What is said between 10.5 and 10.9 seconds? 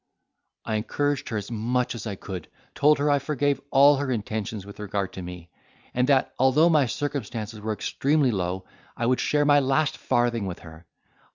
her.